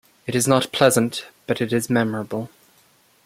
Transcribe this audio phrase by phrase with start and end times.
[0.25, 2.49] It is not pleasant but it is memorable.